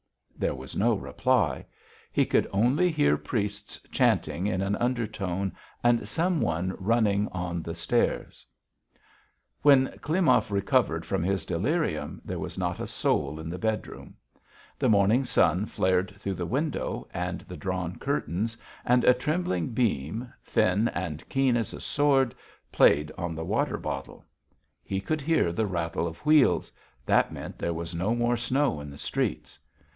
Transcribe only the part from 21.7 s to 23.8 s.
a sword, played on the water